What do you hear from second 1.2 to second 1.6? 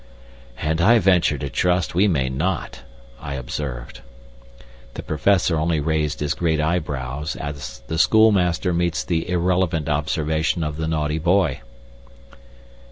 to